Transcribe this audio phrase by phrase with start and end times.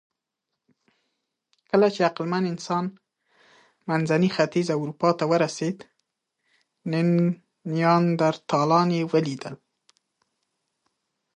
[1.69, 2.85] کله چې عقلمن انسان
[3.89, 5.77] منځني ختیځ او اروپا ته ورسېد،
[7.75, 9.55] نیاندرتالان یې ولیدل.